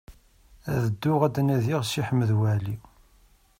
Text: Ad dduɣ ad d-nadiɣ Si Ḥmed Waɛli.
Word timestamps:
Ad 0.71 0.81
dduɣ 0.91 1.21
ad 1.27 1.33
d-nadiɣ 1.35 1.81
Si 1.85 2.01
Ḥmed 2.07 2.31
Waɛli. 2.39 2.75